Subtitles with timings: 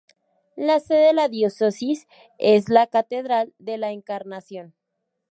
[0.55, 2.07] La sede de la Diócesis
[2.39, 4.73] es la Catedral de la Encarnación.